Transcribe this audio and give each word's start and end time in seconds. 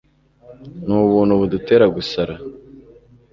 Nubuntu 0.85 1.33
budutera 1.41 1.85
gusara 1.95 2.35